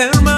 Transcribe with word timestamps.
Hermano 0.00 0.29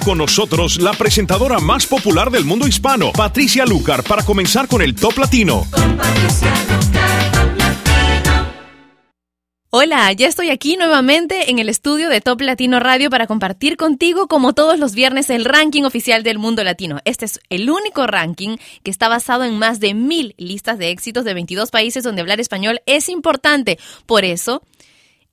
con 0.00 0.18
nosotros 0.18 0.80
la 0.80 0.92
presentadora 0.92 1.58
más 1.58 1.86
popular 1.86 2.30
del 2.30 2.44
mundo 2.44 2.66
hispano, 2.66 3.12
Patricia 3.12 3.66
Lucar, 3.66 4.02
para 4.02 4.24
comenzar 4.24 4.66
con 4.66 4.80
el 4.80 4.94
Top 4.94 5.18
Latino. 5.18 5.66
Hola, 9.74 10.12
ya 10.12 10.28
estoy 10.28 10.50
aquí 10.50 10.76
nuevamente 10.76 11.50
en 11.50 11.58
el 11.58 11.70
estudio 11.70 12.10
de 12.10 12.20
Top 12.20 12.42
Latino 12.42 12.78
Radio 12.78 13.08
para 13.08 13.26
compartir 13.26 13.78
contigo, 13.78 14.28
como 14.28 14.52
todos 14.52 14.78
los 14.78 14.94
viernes, 14.94 15.30
el 15.30 15.46
ranking 15.46 15.84
oficial 15.84 16.22
del 16.22 16.38
mundo 16.38 16.62
latino. 16.62 16.98
Este 17.06 17.24
es 17.24 17.40
el 17.48 17.70
único 17.70 18.06
ranking 18.06 18.58
que 18.82 18.90
está 18.90 19.08
basado 19.08 19.44
en 19.44 19.58
más 19.58 19.80
de 19.80 19.94
mil 19.94 20.34
listas 20.36 20.76
de 20.78 20.90
éxitos 20.90 21.24
de 21.24 21.32
22 21.32 21.70
países 21.70 22.04
donde 22.04 22.20
hablar 22.20 22.38
español 22.38 22.82
es 22.84 23.08
importante. 23.08 23.78
Por 24.04 24.26
eso, 24.26 24.62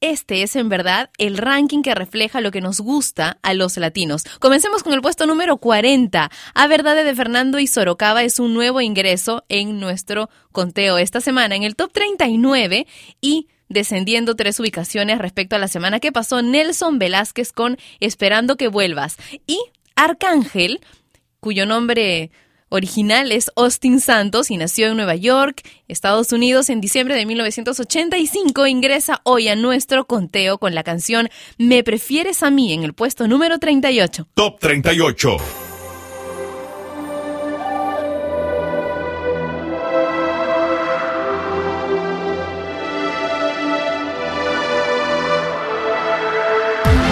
este 0.02 0.44
es 0.44 0.56
en 0.56 0.70
verdad 0.70 1.10
el 1.18 1.38
ranking 1.38 1.82
que 1.82 1.96
refleja 1.96 2.42
lo 2.42 2.52
que 2.52 2.62
nos 2.62 2.80
gusta 2.80 3.38
a 3.42 3.54
los 3.54 3.78
latinos. 3.78 4.24
Comencemos 4.40 4.84
con 4.84 4.94
el 4.94 5.02
puesto 5.02 5.26
número 5.26 5.58
40. 5.58 6.32
A 6.54 6.68
Verdade 6.68 7.04
de 7.04 7.16
Fernando 7.16 7.60
y 7.60 7.68
Sorocaba 7.68 8.24
es 8.24 8.40
un 8.40 8.54
nuevo 8.54 8.82
ingreso 8.82 9.44
en 9.50 9.80
nuestro 9.80 10.30
conteo 10.52 10.98
esta 10.98 11.22
semana 11.22 11.56
en 11.56 11.64
el 11.64 11.76
top 11.76 11.92
39 11.92 12.88
y 13.22 13.48
descendiendo 13.68 14.36
tres 14.36 14.60
ubicaciones 14.60 15.20
respecto 15.20 15.56
a 15.56 15.60
la 15.60 15.68
semana 15.68 16.00
que 16.00 16.12
pasó 16.12 16.42
Nelson 16.42 16.98
Velázquez 16.98 17.52
con 17.52 17.78
Esperando 18.00 18.58
que 18.58 18.68
vuelvas 18.68 19.18
y 19.46 19.60
Arcángel, 19.96 20.80
cuyo 21.40 21.66
nombre 21.66 22.32
original 22.70 23.32
es 23.32 23.52
Austin 23.56 24.00
Santos 24.00 24.50
y 24.52 24.58
nació 24.58 24.88
en 24.88 24.96
Nueva 24.96 25.16
York, 25.16 25.62
Estados 25.88 26.32
Unidos, 26.32 26.70
en 26.70 26.82
diciembre 26.82 27.16
de 27.16 27.26
1985. 27.26 28.68
Ingresa 28.68 29.22
hoy 29.24 29.48
a 29.48 29.56
nuestro 29.56 30.06
conteo 30.06 30.58
con 30.58 30.76
la 30.76 30.84
canción 30.84 31.30
Me 31.58 31.84
prefieres 31.84 32.44
a 32.44 32.52
mí 32.52 32.74
en 32.74 32.84
el 32.84 32.94
puesto 32.94 33.28
número 33.28 33.60
38. 33.60 34.28
Top 34.34 34.60
38. 34.60 35.38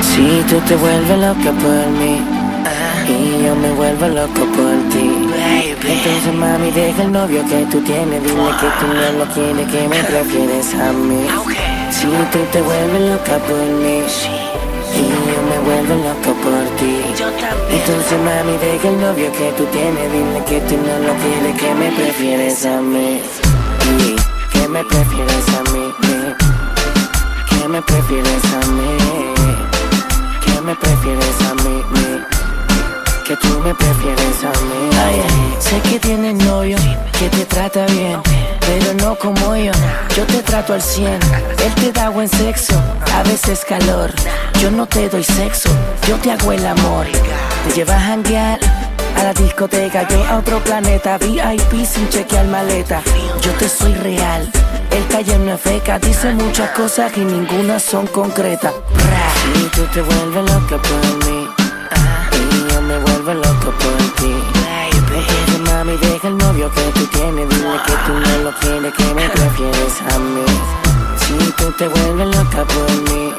Si 0.01 0.43
tú 0.49 0.59
te 0.67 0.75
vuelves 0.75 1.19
loca 1.19 1.51
por 1.51 1.87
mí 1.91 2.37
y 3.09 3.43
yo 3.43 3.55
me 3.55 3.71
vuelvo 3.71 4.07
loco 4.07 4.45
por 4.55 4.89
ti. 4.89 5.36
Entonces 5.89 6.33
mami 6.33 6.71
deja 6.71 7.03
el 7.03 7.11
novio 7.13 7.41
que 7.47 7.65
tú 7.71 7.79
tienes, 7.81 8.21
dile 8.21 8.51
que 8.59 8.69
tú 8.79 8.87
no 8.87 9.19
lo 9.19 9.25
quieres, 9.33 9.67
que 9.71 9.87
me 9.87 10.03
prefieres 10.03 10.73
a 10.75 10.91
mí. 10.91 11.27
Si 11.91 12.07
tú 12.31 12.39
te 12.51 12.61
vuelves 12.61 13.01
loca 13.09 13.37
por 13.47 13.57
mí 13.57 14.03
y 14.93 15.01
yo 15.31 15.39
me 15.49 15.59
vuelvo 15.65 15.95
loco 15.95 16.33
por 16.43 16.63
ti. 16.77 17.01
Entonces 17.69 18.19
mami 18.19 18.57
deja 18.57 18.89
el 18.89 18.99
novio 18.99 19.31
que 19.31 19.51
tú 19.57 19.63
tienes, 19.65 20.11
dile 20.11 20.43
que 20.45 20.59
tú 20.67 20.75
no 20.75 21.07
lo 21.07 21.13
quieres, 21.23 21.61
que 21.61 21.73
me 21.73 21.91
prefieres 21.91 22.65
a 22.65 22.81
mí. 22.81 23.21
Que 24.51 24.67
me 24.67 24.83
prefieres 24.83 25.47
a 25.57 25.71
mí. 25.71 25.93
Que 27.49 27.67
me 27.67 27.81
prefieres 27.81 28.43
a 28.53 28.67
mí. 28.71 28.97
Que 30.45 30.61
me 30.61 30.75
prefieres 30.75 31.41
a 31.49 31.53
mí. 31.63 32.36
Que 33.27 33.35
tú 33.35 33.59
me 33.59 33.75
prefieres 33.75 34.43
a 34.45 34.51
mí. 34.63 34.89
Sé 35.59 35.81
que 35.81 35.99
tienes 35.99 36.33
novio 36.45 36.77
que 37.19 37.27
te 37.27 37.43
trata 37.43 37.85
bien, 37.87 38.21
pero 38.61 38.93
no 39.03 39.15
como 39.15 39.53
yo. 39.57 39.73
Yo 40.15 40.25
te 40.25 40.41
trato 40.43 40.73
al 40.73 40.81
100. 40.81 41.11
Él 41.11 41.75
te 41.75 41.91
da 41.91 42.07
buen 42.07 42.29
sexo, 42.29 42.81
a 43.13 43.23
veces 43.23 43.65
calor. 43.67 44.13
Yo 44.61 44.71
no 44.71 44.85
te 44.85 45.09
doy 45.09 45.25
sexo, 45.25 45.69
yo 46.07 46.15
te 46.15 46.31
hago 46.31 46.53
el 46.53 46.65
amor. 46.65 47.05
Te 47.65 47.75
llevas 47.75 47.97
a 47.97 48.05
janguear 48.05 48.59
a 49.17 49.23
la 49.23 49.33
discoteca, 49.33 50.07
yo 50.07 50.23
a 50.23 50.37
otro 50.37 50.63
planeta. 50.63 51.17
VIP 51.17 51.85
sin 51.85 52.07
chequear 52.07 52.47
maleta. 52.47 53.01
Yo 53.41 53.51
te 53.59 53.67
soy 53.67 53.93
real. 53.95 54.49
El 54.89 55.03
taller 55.09 55.39
no 55.41 55.53
es 55.53 55.59
feca, 55.59 55.99
dice 55.99 56.33
muchas 56.33 56.69
cosas 56.69 57.11
y 57.17 57.19
ninguna 57.19 57.77
son 57.77 58.07
concretas. 58.07 58.73
Si 59.53 59.63
tú 59.75 59.81
te 59.93 60.01
vuelves 60.01 60.49
loca 60.49 60.77
por 60.77 61.25
mí 61.25 61.46
loco 63.67 63.77
por 63.79 63.97
ti. 64.21 64.33
Entonces, 64.91 65.59
mami, 65.71 65.97
deja 65.97 66.27
el 66.27 66.37
novio 66.37 66.71
que 66.71 66.81
tú 66.93 67.05
tienes, 67.07 67.49
dile 67.49 67.77
que 67.85 67.93
tú 68.05 68.13
no 68.13 68.43
lo 68.43 68.57
quieres, 68.59 68.93
que 68.93 69.13
me 69.13 69.29
prefieres 69.29 70.01
a 70.13 70.19
mí. 70.19 70.45
Si 71.17 71.51
tú 71.53 71.71
te 71.77 71.87
vuelves 71.87 72.35
loca 72.35 72.65
por 72.65 72.91
mí 73.09 73.33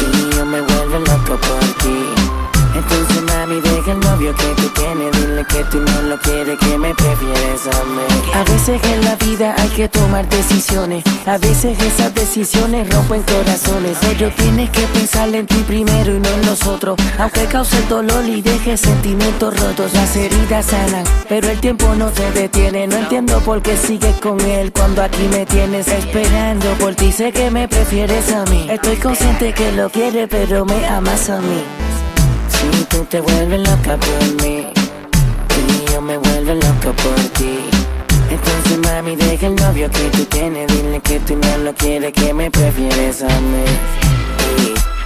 y 0.00 0.36
yo 0.36 0.46
me 0.46 0.60
vuelvo 0.60 0.98
loco 0.98 1.38
por 1.38 1.60
ti. 1.82 2.33
Entonces 2.74 3.22
mami 3.22 3.60
deja 3.60 3.92
el 3.92 4.00
novio 4.00 4.34
que 4.34 4.62
tú 4.62 4.68
tienes 4.70 5.12
Dile 5.12 5.44
que 5.46 5.64
tú 5.64 5.80
no 5.80 6.02
lo 6.02 6.18
quieres, 6.18 6.58
que 6.58 6.78
me 6.78 6.94
prefieres 6.94 7.66
a 7.66 7.84
mí. 7.84 8.32
A 8.34 8.44
veces 8.44 8.80
en 8.82 9.04
la 9.04 9.16
vida 9.16 9.54
hay 9.58 9.68
que 9.68 9.88
tomar 9.88 10.28
decisiones. 10.28 11.04
A 11.26 11.38
veces 11.38 11.78
esas 11.80 12.14
decisiones 12.14 12.92
rompen 12.92 13.22
corazones. 13.22 13.96
Pero 14.00 14.30
tienes 14.30 14.70
que 14.70 14.82
pensar 14.88 15.34
en 15.34 15.46
ti 15.46 15.62
primero 15.66 16.16
y 16.16 16.20
no 16.20 16.28
en 16.28 16.46
los 16.46 16.66
otros. 16.66 16.96
Aunque 17.18 17.46
cause 17.46 17.76
dolor 17.88 18.24
y 18.26 18.42
deje 18.42 18.76
sentimientos 18.76 19.58
rotos 19.58 19.92
Las 19.94 20.16
heridas 20.16 20.66
sanan, 20.66 21.04
pero 21.28 21.48
el 21.48 21.60
tiempo 21.60 21.94
no 21.96 22.10
se 22.12 22.30
detiene. 22.32 22.86
No 22.86 22.96
entiendo 22.96 23.40
por 23.40 23.62
qué 23.62 23.76
sigues 23.76 24.16
con 24.20 24.40
él 24.40 24.72
cuando 24.72 25.02
aquí 25.02 25.28
me 25.30 25.46
tienes 25.46 25.88
esperando 25.88 26.66
por 26.80 26.94
ti. 26.94 27.12
Sé 27.12 27.32
que 27.32 27.50
me 27.50 27.68
prefieres 27.68 28.32
a 28.32 28.44
mí. 28.46 28.66
Estoy 28.70 28.96
consciente 28.96 29.52
que 29.52 29.72
lo 29.72 29.90
quieres 29.90 30.28
pero 30.28 30.64
me 30.64 30.86
amas 30.86 31.30
a 31.30 31.40
mí 31.40 31.62
si 32.56 32.84
tú 32.84 33.04
te 33.04 33.20
vuelves 33.20 33.60
loca 33.68 33.96
por 33.96 34.42
mí 34.42 34.66
y 35.68 35.92
yo 35.92 36.00
me 36.00 36.16
vuelvo 36.16 36.54
loco 36.54 36.92
por 37.02 37.20
ti. 37.38 37.58
Entonces 38.30 38.78
mami 38.78 39.16
deja 39.16 39.46
el 39.46 39.56
novio 39.56 39.90
que 39.90 40.04
tú 40.16 40.24
tienes, 40.26 40.66
dile 40.68 41.00
que 41.00 41.20
tú 41.20 41.36
no 41.36 41.58
lo 41.58 41.74
quieres, 41.74 42.12
que 42.12 42.32
me 42.32 42.50
prefieres 42.50 43.22
a 43.22 43.28
mí. 43.28 43.64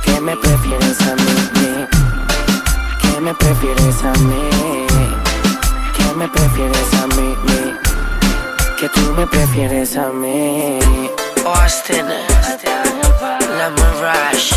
Que 0.05 0.21
me 0.21 0.37
prefieres 0.37 1.01
a 1.03 1.15
mí. 1.15 1.87
Que 3.03 3.21
me 3.21 3.35
prefieres 3.35 4.03
a 4.05 4.13
mí. 4.29 4.87
Que 5.97 6.15
me 6.17 6.29
prefieres 6.29 6.95
a 6.95 7.07
mí. 7.07 7.35
Que 8.79 8.89
tú 8.89 9.01
me 9.17 9.27
prefieres 9.27 9.97
a 9.97 10.09
mí. 10.11 10.79
Austin, 11.45 12.07
la 13.59 13.71
Mirage, 13.71 14.55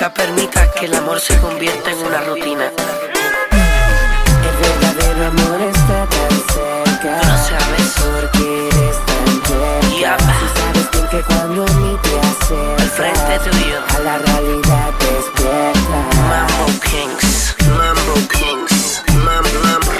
Nunca 0.00 0.14
permita 0.14 0.70
que 0.70 0.86
el 0.86 0.94
amor 0.94 1.18
se 1.18 1.36
convierta 1.38 1.90
en 1.90 1.98
una 1.98 2.20
rutina. 2.20 2.70
El 4.46 4.56
verdadero 4.62 5.26
amor 5.26 5.60
está 5.62 6.06
tan 6.06 6.34
cerca. 6.54 7.20
No 7.26 7.36
sabes 7.48 7.88
por 7.98 8.30
qué 8.30 8.68
eres 8.68 8.96
tan 9.06 9.26
tierna. 9.90 10.34
Si 10.38 10.46
sabes 10.60 10.86
bien 10.92 11.08
que 11.08 11.20
cuando 11.22 11.64
a 11.64 11.70
mí 11.80 11.98
te 12.00 12.20
acercas, 12.20 12.90
frente 12.92 13.50
tuyo, 13.50 13.78
a 13.96 13.98
la 13.98 14.18
realidad 14.18 14.90
despierta. 15.00 15.98
Mambo 16.30 16.66
Kings, 16.88 17.56
Mambo 17.76 18.14
Kings, 18.28 19.02
Mambo, 19.24 19.50
Mambo, 19.64 19.90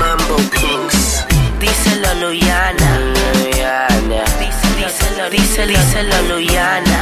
Mambo 0.00 0.36
Kings. 0.50 1.24
Díselo 1.60 2.12
Luyana, 2.26 2.90
Luyana. 3.38 4.22
Díselo, 4.38 5.30
díselo, 5.30 5.78
díselo 5.78 6.22
Luyana. 6.28 6.93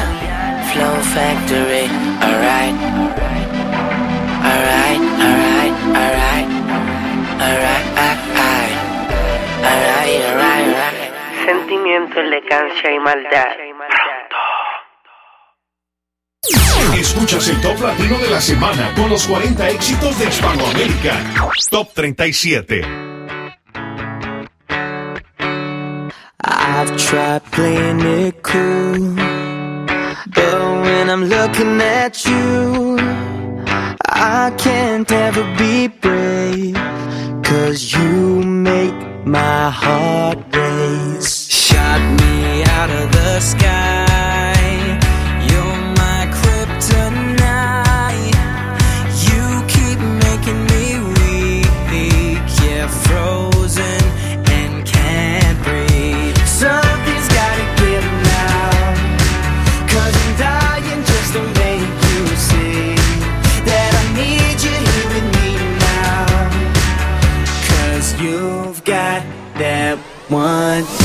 Flow 0.83 0.99
Factory, 1.15 1.87
alright. 2.27 2.75
Alright, 4.51 5.03
alright, 5.23 5.75
alright. 5.95 6.49
Alright, 7.39 7.87
alright. 8.03 8.75
Alright, 9.63 10.23
alright, 10.27 10.67
alright. 10.67 11.47
Sentimiento, 11.47 12.19
elegancia 12.19 12.91
y 12.91 12.99
maldad. 12.99 13.47
Escuchas 16.99 17.47
el 17.47 17.61
Top 17.61 17.81
Latino 17.81 18.19
de 18.19 18.31
la 18.31 18.41
semana 18.41 18.93
con 18.97 19.09
los 19.09 19.25
40 19.29 19.71
éxitos 19.71 20.19
de 20.19 20.25
Hispanoamérica. 20.25 21.17
Top 21.71 21.93
37. 21.95 22.83
I've 26.45 26.97
tried 26.97 27.43
playing 27.53 28.01
it 28.01 28.43
cool, 28.43 29.15
when 31.03 31.11
I'm 31.11 31.25
looking 31.25 31.81
at 31.81 32.25
you, 32.25 32.97
I 34.09 34.55
can't 34.57 35.11
ever 35.11 35.43
be 35.59 35.89
brave. 35.89 36.77
Cause 37.43 37.93
you 37.93 38.41
make 38.45 39.27
my 39.27 39.69
heart 39.69 40.39
race. 40.55 41.49
Shot 41.51 42.01
me 42.21 42.63
out 42.63 42.91
of 42.91 43.11
the 43.11 43.41
sky. 43.41 44.12
One 70.33 71.02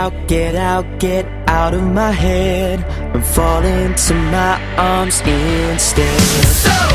out, 0.00 0.14
get 0.28 0.54
out, 0.54 0.86
get 0.98 1.26
out 1.46 1.74
of 1.74 1.82
my 1.82 2.10
head. 2.10 2.78
I'm 3.14 3.22
falling 3.22 3.94
to 4.06 4.14
my 4.14 4.56
arms 4.76 5.20
instead. 5.20 6.20
So 6.64 6.89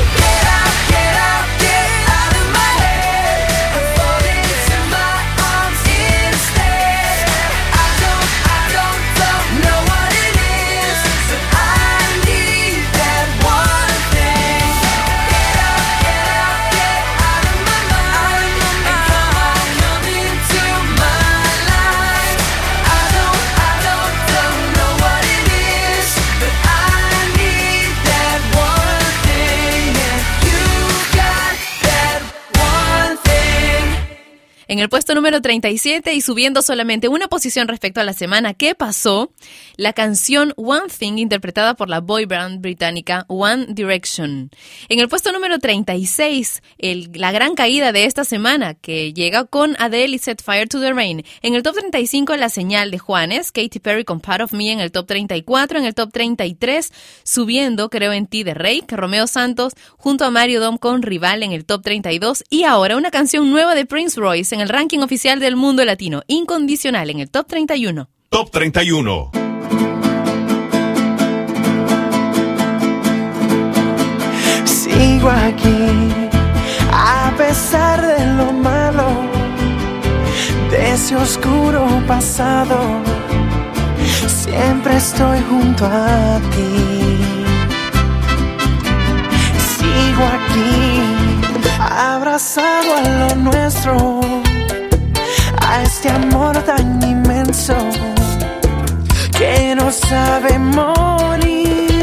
En 34.75 34.79
el 34.81 34.89
puesto 34.89 35.15
número 35.15 35.39
37 35.41 36.13
y 36.15 36.19
subiendo 36.19 36.61
solamente 36.61 37.07
una 37.07 37.29
posición 37.29 37.69
respecto 37.69 38.01
a 38.01 38.03
la 38.03 38.11
semana 38.11 38.53
que 38.53 38.75
pasó, 38.75 39.31
la 39.77 39.93
canción 39.93 40.51
One 40.57 40.87
Thing 40.99 41.13
interpretada 41.17 41.75
por 41.75 41.87
la 41.87 42.01
boy 42.01 42.25
band 42.25 42.59
británica 42.59 43.23
One 43.29 43.67
Direction. 43.69 44.51
En 44.89 44.99
el 44.99 45.07
puesto 45.07 45.31
número 45.31 45.59
36, 45.59 46.61
el- 46.77 47.09
la 47.13 47.31
gran 47.31 47.55
caída 47.55 47.93
de 47.93 48.03
esta 48.03 48.25
semana 48.25 48.73
que 48.73 49.13
llega 49.13 49.45
con 49.45 49.77
Adele 49.79 50.17
y 50.17 50.19
Set 50.19 50.43
Fire 50.43 50.67
to 50.67 50.81
the 50.81 50.91
Rain. 50.91 51.23
En 51.41 51.55
el 51.55 51.63
top 51.63 51.75
35, 51.75 52.35
la 52.35 52.49
señal 52.49 52.91
de 52.91 52.99
Juanes, 52.99 53.53
Katy 53.53 53.79
Perry 53.79 54.03
con 54.03 54.19
Part 54.19 54.41
of 54.41 54.51
Me 54.51 54.73
en 54.73 54.81
el 54.81 54.91
top 54.91 55.07
34, 55.07 55.79
en 55.79 55.85
el 55.85 55.95
top 55.95 56.11
33, 56.11 56.91
subiendo 57.23 57.89
Creo 57.89 58.11
en 58.11 58.27
ti 58.27 58.43
de 58.43 58.53
Rake, 58.53 58.87
Romeo 58.89 59.25
Santos, 59.27 59.71
junto 59.95 60.25
a 60.25 60.31
Mario 60.31 60.59
Dom 60.59 60.77
con 60.77 61.01
Rival 61.01 61.43
en 61.43 61.53
el 61.53 61.63
top 61.63 61.81
32 61.81 62.43
y 62.49 62.63
ahora 62.65 62.97
una 62.97 63.09
canción 63.09 63.49
nueva 63.49 63.73
de 63.73 63.85
Prince 63.85 64.19
Royce 64.19 64.53
en 64.53 64.59
el 64.59 64.64
ranking 64.69 64.99
oficial 64.99 65.39
del 65.39 65.55
mundo 65.55 65.83
latino, 65.85 66.23
Incondicional 66.27 67.09
en 67.09 67.19
el 67.19 67.29
top 67.29 67.47
31. 67.47 68.09
Top 68.29 68.51
31. 68.51 69.31
Sigo 74.65 75.29
aquí, 75.29 76.09
a 76.91 77.33
pesar 77.37 78.01
de 78.05 78.25
lo 78.37 78.51
malo, 78.53 79.07
de 80.71 80.93
ese 80.93 81.15
oscuro 81.15 81.85
pasado. 82.07 82.77
Siempre 84.27 84.95
estoy 84.97 85.39
junto 85.49 85.85
a 85.85 86.39
ti. 86.51 87.45
Sigo 89.77 90.23
aquí, 90.37 91.01
abrazado 91.79 92.95
a 92.95 93.01
lo 93.19 93.35
nuestro, 93.35 94.21
este 95.83 96.09
amor 96.09 96.57
tan 96.63 97.01
inmenso 97.03 97.75
que 99.37 99.75
no 99.75 99.91
sabe 99.91 100.57
morir. 100.59 101.95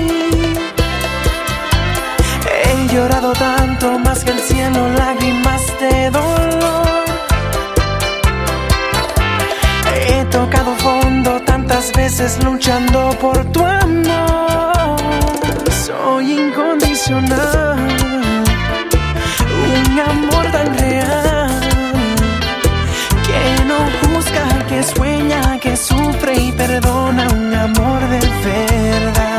He 2.53 2.95
llorado 2.95 3.33
tanto 3.33 3.99
más 3.99 4.25
que 4.25 4.31
el 4.33 4.41
cielo, 4.41 4.89
lágrimas 4.91 5.63
de 5.81 6.11
dolor. 6.11 7.05
He 10.07 10.25
tocado 10.27 10.75
fondo 10.77 11.41
tantas 11.43 11.93
veces 11.93 12.43
luchando 12.45 13.11
por 13.21 13.37
tu 13.53 13.65
amor. 13.65 14.97
Soy 15.87 16.33
incondicional, 16.33 17.79
un 19.67 20.01
amor 20.01 20.52
sueña, 24.83 25.59
que 25.61 25.77
sufre 25.77 26.35
y 26.41 26.53
perdona, 26.53 27.29
un 27.33 27.55
amor 27.55 28.01
de 28.09 28.21
verdad. 28.21 29.32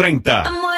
30. 0.00 0.69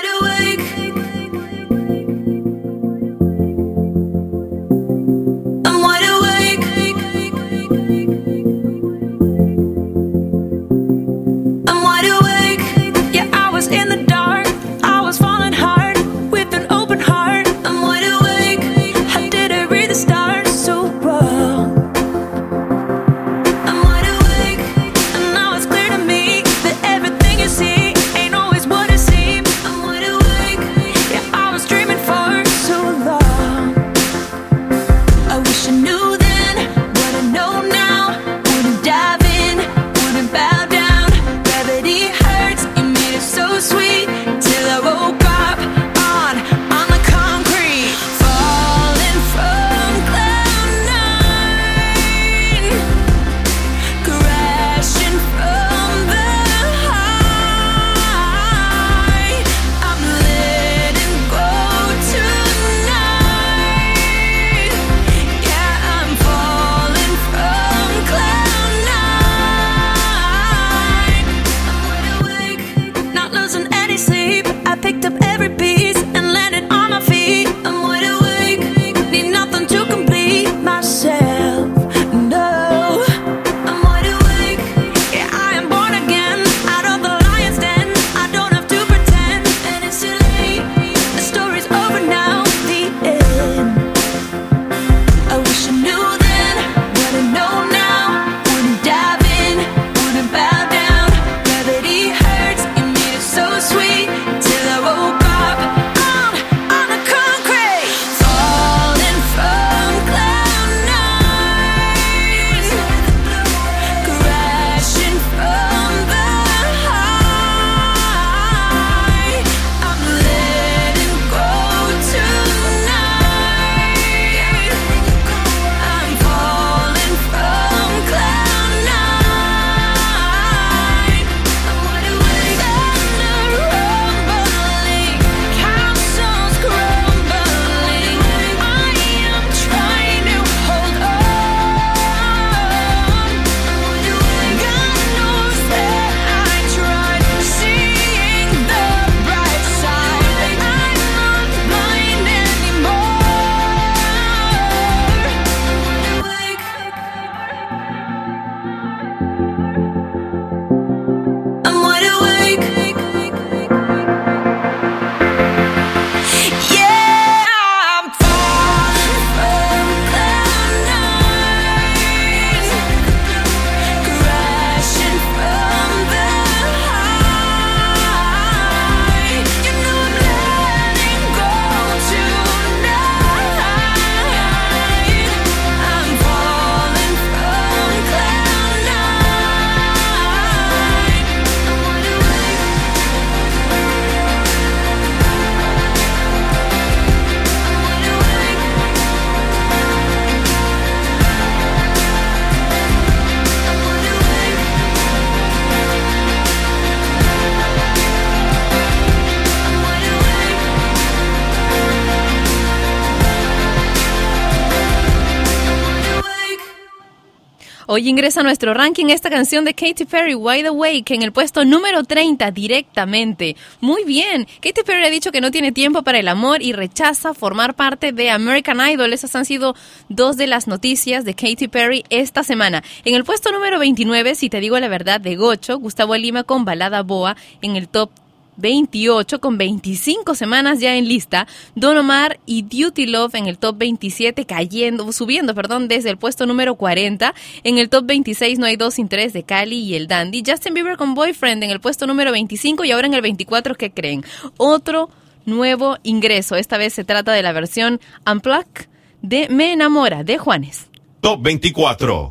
Hoy 217.95 218.09
ingresa 218.09 218.41
a 218.41 218.43
nuestro 218.43 218.73
ranking 218.73 219.11
esta 219.11 219.29
canción 219.29 219.67
de 219.67 219.75
Katy 219.75 220.07
Perry, 220.07 220.35
Wide 220.35 220.69
Awake, 220.69 221.11
en 221.11 221.21
el 221.21 221.31
puesto 221.31 221.63
número 221.67 222.05
30 222.05 222.51
directamente. 222.51 223.55
Muy 223.83 224.05
bien. 224.05 224.47
Katy 224.63 224.81
Perry 224.83 225.05
ha 225.05 225.11
dicho 225.11 225.31
que 225.31 225.43
no 225.43 225.51
tiene 225.51 225.73
tiempo 225.73 226.03
para 226.03 226.19
el 226.19 226.29
amor 226.29 226.63
y 226.63 226.73
rechaza 226.73 227.35
formar 227.35 227.75
parte 227.75 228.13
de 228.13 228.31
American 228.31 228.81
Idol. 228.81 229.13
Esas 229.13 229.37
han 229.37 229.45
sido 229.45 229.77
dos 230.09 230.39
de 230.39 230.47
las 230.47 230.69
noticias 230.69 231.27
de 231.27 231.35
Katy 231.35 231.69
Perry 231.69 232.03
esta 232.09 232.43
semana. 232.45 232.83
En 233.05 233.15
el 233.15 233.25
puesto 233.25 233.53
número 233.53 233.79
29, 233.79 234.37
si 234.37 234.49
te 234.49 234.61
digo 234.61 234.81
la 234.81 234.89
verdad, 234.89 235.21
de 235.21 235.37
Gocho, 235.37 235.79
Gustavo 235.79 236.17
Lima 236.17 236.45
con 236.45 236.65
Balada 236.65 237.03
Boa 237.03 237.37
en 237.61 237.77
el 237.77 237.91
top 237.91 238.09
28 238.57 239.41
con 239.41 239.59
25 239.59 240.35
semanas 240.35 240.81
ya 240.81 240.97
en 240.97 241.09
lista, 241.09 241.47
Don 241.75 241.97
Omar 241.97 242.39
y 242.47 242.63
Duty 242.63 243.07
Love 243.07 243.35
en 243.35 243.47
el 243.47 243.59
top 243.59 243.79
27 243.79 244.45
cayendo, 244.47 245.11
subiendo, 245.13 245.55
perdón, 245.55 245.89
desde 245.89 246.11
el 246.11 246.19
puesto 246.19 246.47
número 246.47 246.75
40. 246.77 247.35
En 247.65 247.79
el 247.79 247.89
top 247.89 248.07
26 248.07 248.59
no 248.59 248.67
hay 248.67 248.77
dos 248.77 248.95
sin 248.95 249.09
tres 249.09 249.33
de 249.33 249.43
Cali 249.43 249.79
y 249.79 249.95
el 249.95 250.09
Dandy. 250.09 250.43
Justin 250.47 250.75
Bieber 250.75 250.97
con 250.97 251.15
Boyfriend 251.15 251.65
en 251.65 251.71
el 251.71 251.81
puesto 251.81 252.07
número 252.07 252.33
25 252.33 252.85
y 252.85 252.93
ahora 252.93 253.07
en 253.07 253.15
el 253.15 253.23
24, 253.23 253.75
¿qué 253.75 253.91
creen? 253.91 254.25
Otro 254.57 255.11
nuevo 255.45 255.99
ingreso. 256.03 256.57
Esta 256.57 256.79
vez 256.79 256.93
se 256.93 257.05
trata 257.05 257.33
de 257.33 257.43
la 257.43 257.53
versión 257.53 258.01
Unplugged 258.31 258.87
de 259.23 259.49
Me 259.49 259.73
enamora 259.73 260.25
de 260.25 260.39
Juanes. 260.39 260.89
Top 261.21 261.43
24. 261.43 262.29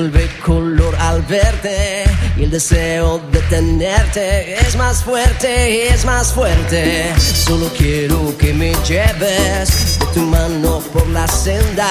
Vuelve 0.00 0.30
color 0.42 0.96
al 0.96 1.20
verte 1.22 2.04
y 2.38 2.44
el 2.44 2.50
deseo 2.50 3.18
de 3.32 3.38
tenerte 3.50 4.54
es 4.58 4.74
más 4.76 5.04
fuerte, 5.04 5.88
es 5.88 6.06
más 6.06 6.32
fuerte. 6.32 7.12
Solo 7.18 7.70
quiero 7.76 8.34
que 8.38 8.54
me 8.54 8.72
lleves 8.88 9.98
de 9.98 10.06
tu 10.14 10.20
mano 10.20 10.78
por 10.94 11.06
la 11.08 11.28
senda 11.28 11.90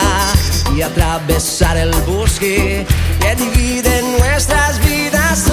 y 0.75 0.81
atravesar 0.81 1.77
el 1.77 1.91
bosque 2.07 2.83
que 3.19 3.35
divide 3.35 4.01
nuestras 4.17 4.83
vidas. 4.83 5.45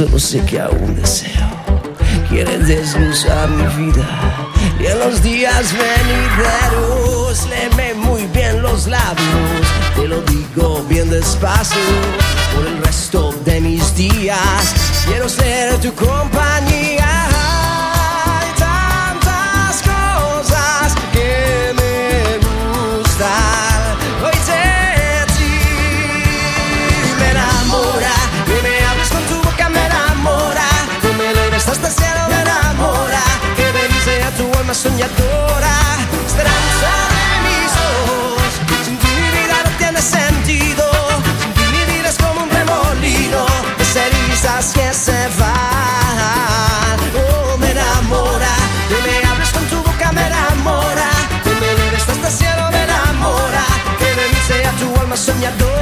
Solo 0.00 0.18
sé 0.18 0.42
que 0.46 0.58
aún 0.58 0.96
deseo. 0.96 1.46
Quieres 2.30 2.66
desglosar 2.66 3.50
mi 3.50 3.66
vida 3.84 4.08
y 4.80 4.86
en 4.86 4.98
los 4.98 5.22
días 5.22 5.74
venideros 5.74 7.46
léeme 7.50 7.92
muy 7.94 8.24
bien 8.28 8.62
los 8.62 8.86
labios. 8.86 9.66
Te 9.94 10.08
lo 10.08 10.22
digo 10.22 10.82
bien 10.88 11.10
despacio 11.10 11.82
por 12.54 12.66
el 12.66 12.82
resto 12.82 13.34
de 13.44 13.60
mis 13.60 13.94
días. 13.94 14.74
Quiero 15.06 15.28
ser 15.28 15.78
tu 15.82 15.92
compañía. 15.92 17.19
A 55.28 55.52
tu 55.58 55.66
alma 55.66 55.79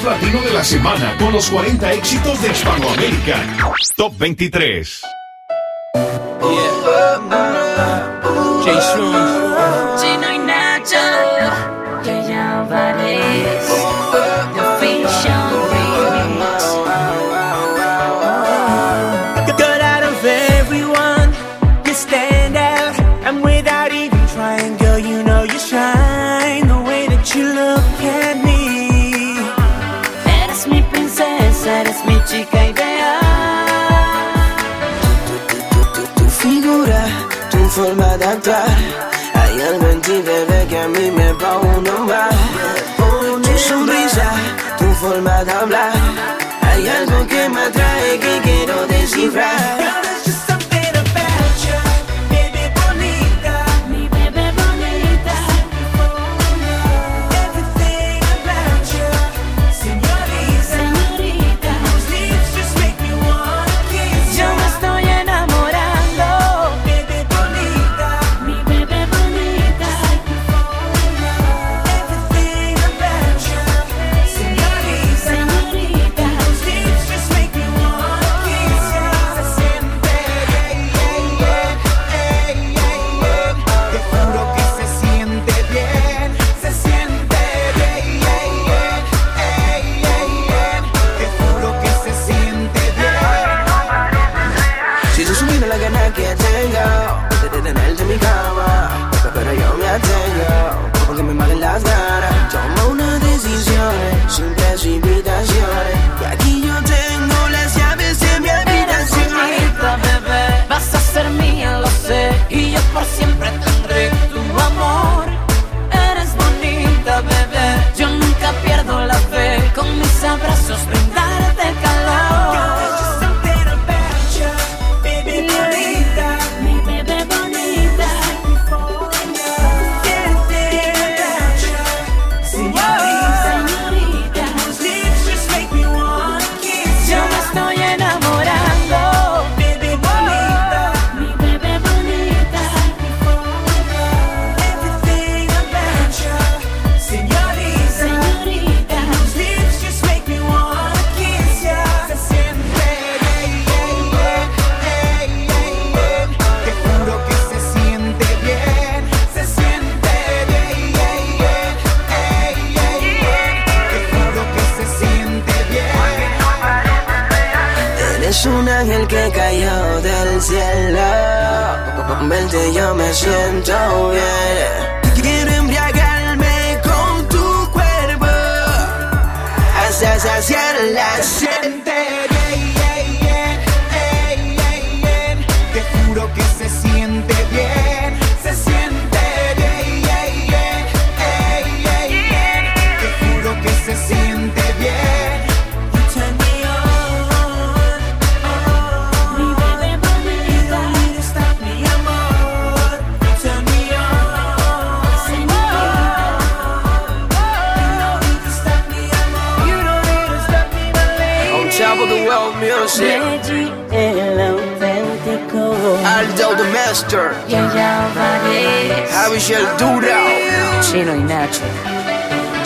top 0.00 0.10
latino 0.10 0.40
de 0.42 0.52
la 0.52 0.64
semana 0.64 1.16
con 1.18 1.32
los 1.32 1.50
40 1.50 1.92
éxitos 1.92 2.42
de 2.42 2.50
Hispanoamérica. 2.50 3.36
Top 3.96 4.16
23. 4.18 5.19
Que 40.46 40.78
a 40.78 40.88
mí 40.88 41.10
me 41.10 41.32
va 41.34 41.58
uno 41.58 42.04
más. 42.06 42.34
Tu 42.96 43.58
sonrisa, 43.58 44.30
tu 44.78 44.86
forma 44.94 45.44
de 45.44 45.52
hablar. 45.52 45.92
Hay 46.62 46.88
algo 46.88 47.26
que 47.26 47.48
me 47.48 47.60
atrae 47.60 48.18
que 48.18 48.40
quiero 48.42 48.86
descifrar. 48.86 50.00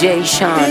Jay 0.05 0.23
Sean. 0.27 0.71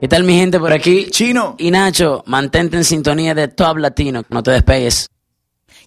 ¿Qué 0.00 0.06
tal 0.06 0.22
mi 0.22 0.36
gente 0.36 0.60
por 0.60 0.72
aquí? 0.72 1.06
Chino. 1.10 1.56
Y 1.58 1.72
Nacho, 1.72 2.22
mantente 2.26 2.76
en 2.76 2.84
sintonía 2.84 3.34
de 3.34 3.48
Top 3.48 3.78
Latino, 3.78 4.22
no 4.28 4.40
te 4.44 4.52
despegues. 4.52 5.11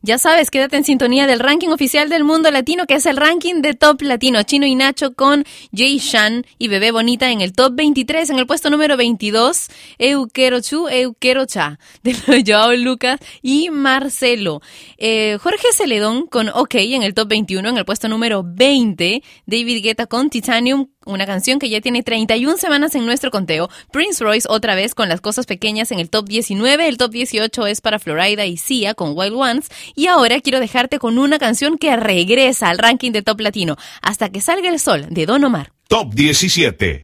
Ya 0.06 0.20
sabes, 0.20 0.52
quédate 0.52 0.78
en 0.78 0.84
sintonía 0.84 1.26
del 1.26 1.40
ranking 1.40 1.70
oficial 1.70 2.10
del 2.10 2.24
mundo 2.24 2.52
latino, 2.52 2.86
que 2.86 2.94
es 2.94 3.08
el 3.08 3.18
ranking 3.18 3.64
de 3.64 3.74
Top 3.74 4.04
Latino. 4.04 4.44
Chino 4.44 4.68
y 4.68 4.76
Nacho 4.76 5.16
con 5.16 5.46
Jay 5.76 5.98
Shan 5.98 6.46
y 6.60 6.68
Bebé 6.68 6.92
Bonita 6.92 7.32
en 7.32 7.42
el 7.42 7.54
top 7.54 7.74
23. 7.74 8.30
En 8.30 8.38
el 8.38 8.46
puesto 8.46 8.70
número 8.70 8.98
22, 8.98 9.68
Eu 9.98 10.28
Quiero 10.32 10.62
Chu, 10.62 10.88
Eu 10.90 11.16
Quiero 11.18 11.48
Cha, 11.48 11.80
de 12.04 12.14
Joao 12.46 12.76
Lucas 12.76 13.20
y 13.42 13.72
Marcelo. 13.72 14.62
Eh, 15.00 15.40
Jorge 15.42 15.70
Celedón 15.74 16.28
con 16.28 16.50
OK 16.50 16.76
en 16.76 17.02
el 17.02 17.16
top 17.16 17.30
21. 17.30 17.68
En 17.68 17.78
el 17.80 17.86
puesto 17.86 18.08
número 18.08 18.44
20, 18.46 19.24
David 19.48 19.84
Guetta 19.84 20.06
con 20.06 20.30
Titanium 20.30 20.86
una 21.06 21.26
canción 21.26 21.60
que 21.60 21.70
ya 21.70 21.82
tiene 21.82 22.04
31 22.04 22.58
semanas 22.58 22.96
en 22.96 23.06
nuestro 23.06 23.32
conteo. 23.32 23.70
Prince 23.92 24.24
Royce 24.24 24.48
otra 24.50 24.76
vez 24.76 24.94
con 24.94 25.10
las 25.10 25.22
cosas 25.22 25.46
pequeñas 25.46 25.92
en 25.92 26.00
el 26.00 26.10
top 26.10 26.28
19. 26.28 26.88
El 26.88 26.98
top 26.98 27.12
18 27.12 27.68
es 27.68 27.82
para 27.82 28.00
Florida 28.00 28.46
y 28.46 28.58
Sia 28.58 28.94
con 28.94 29.18
Wild 29.18 29.36
Ones. 29.36 29.70
Y 29.96 30.08
ahora 30.08 30.42
quiero 30.42 30.60
dejarte 30.60 31.00
con 31.00 31.18
una 31.18 31.40
canción 31.40 31.78
que 31.78 31.96
regresa 31.96 32.70
al 32.70 32.78
ranking 32.78 33.12
de 33.12 33.22
top 33.22 33.40
latino 33.42 33.78
hasta 34.02 34.30
que 34.30 34.42
salga 34.42 34.70
el 34.70 34.80
sol 34.80 35.08
de 35.10 35.26
Don 35.26 35.44
Omar. 35.44 35.72
Top 35.88 36.14
17. 36.14 37.04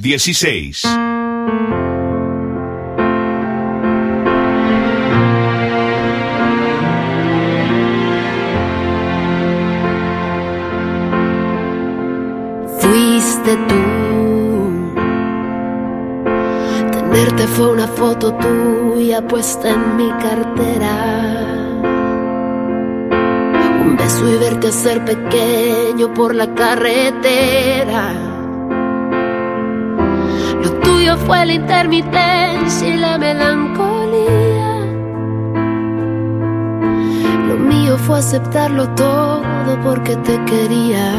16. 0.00 0.82
Fuiste 12.78 13.56
tú. 13.68 14.94
Tenerte 16.92 17.46
fue 17.48 17.72
una 17.72 17.86
foto 17.86 18.32
tuya 18.34 19.20
puesta 19.28 19.68
en 19.68 19.96
mi 19.96 20.08
cartera. 20.12 20.94
Un 23.84 23.96
beso 23.98 24.28
y 24.28 24.38
verte 24.38 24.72
ser 24.72 25.04
pequeño 25.04 26.14
por 26.14 26.34
la 26.34 26.54
carretera. 26.54 28.29
Tuyo 31.00 31.16
fue 31.16 31.46
la 31.46 31.54
intermitencia 31.54 32.86
y 32.86 32.98
la 32.98 33.16
melancolía. 33.16 34.76
Lo 37.48 37.56
mío 37.56 37.96
fue 37.96 38.18
aceptarlo 38.18 38.86
todo 38.90 39.80
porque 39.82 40.14
te 40.16 40.44
quería. 40.44 41.10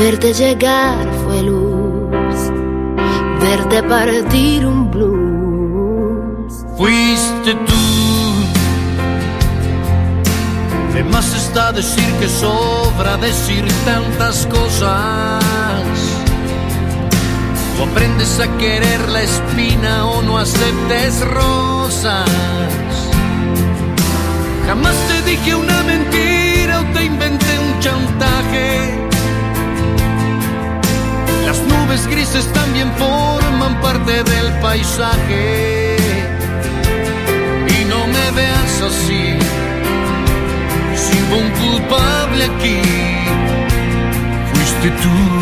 Verte 0.00 0.32
llegar 0.32 1.06
fue 1.26 1.42
luz, 1.42 2.50
verte 3.42 3.82
partir 3.82 4.64
un 4.64 4.90
blues. 4.90 6.64
Fuiste 6.78 7.52
tú. 7.52 7.74
De 10.94 11.04
más 11.04 11.34
está 11.34 11.72
decir 11.72 12.10
que 12.20 12.26
sobra 12.26 13.18
decir 13.18 13.66
tantas 13.84 14.46
cosas. 14.46 15.57
O 17.80 17.84
aprendes 17.84 18.40
a 18.40 18.48
querer 18.58 19.08
la 19.08 19.22
espina 19.22 20.06
o 20.06 20.22
no 20.22 20.38
aceptes 20.38 21.24
rosas. 21.26 22.28
Jamás 24.66 24.94
te 25.08 25.30
dije 25.30 25.54
una 25.54 25.82
mentira 25.84 26.80
o 26.80 26.84
te 26.92 27.04
inventé 27.04 27.58
un 27.58 27.80
chantaje. 27.80 29.08
Las 31.46 31.58
nubes 31.62 32.06
grises 32.08 32.46
también 32.52 32.92
forman 32.98 33.80
parte 33.80 34.24
del 34.24 34.52
paisaje. 34.60 35.96
Y 37.80 37.84
no 37.84 38.06
me 38.08 38.30
veas 38.32 38.82
así, 38.90 39.38
si 40.96 41.12
hubo 41.22 41.36
un 41.38 41.50
culpable 41.62 42.44
aquí, 42.44 42.82
fuiste 44.52 44.90
tú. 45.02 45.37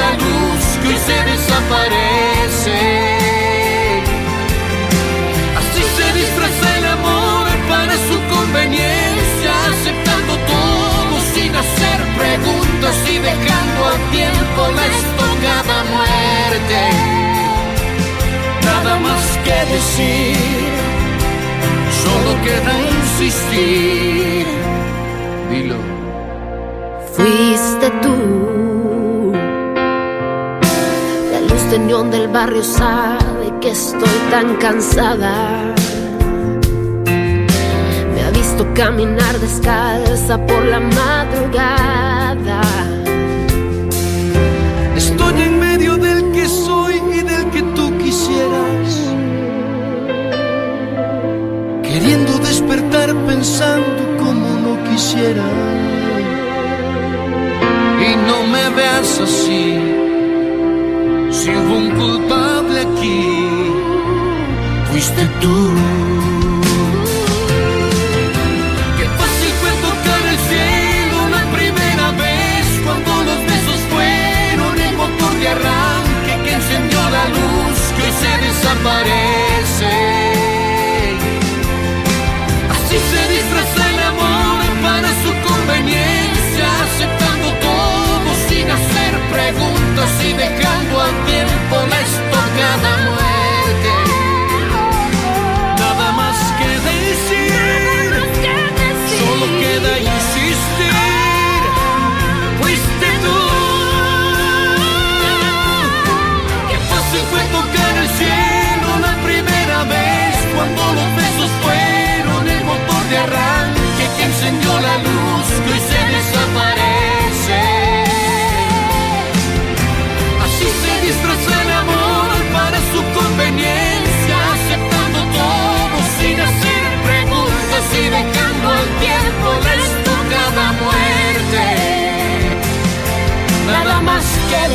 La 0.00 0.10
luz 0.24 0.64
que 0.82 0.94
se 1.06 1.18
desaparece. 1.30 2.80
Así 5.60 5.82
se 5.96 6.06
disfraza 6.20 6.68
el 6.78 6.86
amor 6.98 7.46
para 7.72 7.94
su 8.08 8.16
conveniencia, 8.34 9.52
aceptando 9.72 10.32
todo 10.54 11.14
sin 11.34 11.50
hacer 11.62 11.98
preguntas 12.20 12.96
y 13.14 13.16
dejando 13.30 13.80
al 13.92 14.00
tiempo 14.16 14.60
la 14.78 14.84
estocada 14.98 15.76
muerte. 15.94 16.80
Nada 18.70 18.92
más 19.06 19.24
que 19.44 19.58
decir, 19.74 20.72
solo 22.04 22.30
queda 22.46 22.74
insistir. 22.96 24.46
Dilo. 25.50 25.80
Fuiste 27.14 27.90
tú. 28.02 28.59
Neón 31.78 32.10
del 32.10 32.26
barrio 32.26 32.64
sabe 32.64 33.52
que 33.60 33.70
estoy 33.70 34.18
tan 34.30 34.56
cansada. 34.56 35.72
Me 38.12 38.22
ha 38.22 38.30
visto 38.32 38.66
caminar 38.74 39.38
descalza 39.38 40.44
por 40.46 40.64
la 40.64 40.80
madrugada. 40.80 42.60
Estoy 44.96 45.42
en 45.42 45.60
medio 45.60 45.96
del 45.96 46.32
que 46.32 46.48
soy 46.48 47.00
y 47.14 47.22
del 47.22 47.50
que 47.50 47.62
tú 47.62 47.96
quisieras. 47.98 49.12
Queriendo 51.84 52.38
despertar 52.38 53.14
pensando 53.26 54.02
como 54.18 54.46
no 54.64 54.90
quisiera. 54.90 55.44
Y 58.00 58.16
no 58.26 58.42
me 58.42 58.68
veas 58.76 59.20
así. 59.20 59.89
Si 61.40 61.48
hubo 61.48 61.74
un 61.74 61.90
culpable 61.92 62.80
aquí, 62.82 63.24
fuiste 64.90 65.24
tú. 65.40 65.56
Qué 68.98 69.06
fácil 69.20 69.52
fue 69.60 69.72
tocar 69.88 70.22
el 70.32 70.38
cielo 70.50 71.16
la 71.30 71.44
primera 71.56 72.10
vez 72.24 72.66
cuando 72.84 73.10
los 73.24 73.40
besos 73.46 73.80
fueron 73.88 74.78
el 74.86 74.94
motor 74.98 75.32
de 75.40 75.48
arranque 75.48 76.34
que 76.44 76.52
encendió 76.52 77.00
la 77.08 77.24
luz 77.28 77.78
que 77.96 78.06
se 78.20 78.32
desaparece. 78.46 79.19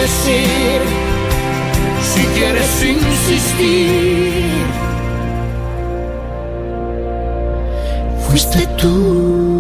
Decir, 0.05 0.81
si 2.13 2.21
quieres 2.37 2.83
insistir, 2.83 4.45
fuiste 8.27 8.67
tú. 8.77 9.54